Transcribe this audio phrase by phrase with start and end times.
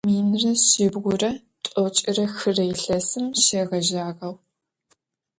[0.07, 1.31] Minre şsibğure
[1.63, 4.35] t'oç're xıre yilhesım şşêğejağeu.